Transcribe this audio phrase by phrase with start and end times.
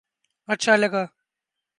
[0.49, 1.03] اچھا لگا